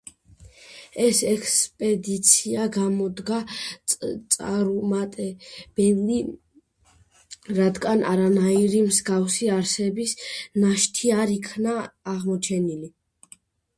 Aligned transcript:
ეს 1.07 1.17
ექსპედიცია 1.31 2.63
გამოდგა 2.77 3.41
წარუმატებელი, 4.35 6.17
რადგან 7.59 8.01
არანაირი 8.13 8.81
მსგავსი 8.87 9.49
არსების 9.59 10.15
ნაშთი 10.65 11.13
არ 11.19 11.35
იქნა 11.37 11.77
აღმოჩენლი. 12.15 12.81